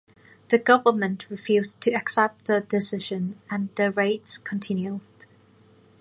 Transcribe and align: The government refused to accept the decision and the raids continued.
The 0.49 0.57
government 0.57 1.27
refused 1.29 1.79
to 1.81 1.91
accept 1.93 2.45
the 2.47 2.61
decision 2.61 3.39
and 3.51 3.69
the 3.75 3.91
raids 3.91 4.39
continued. 4.39 5.01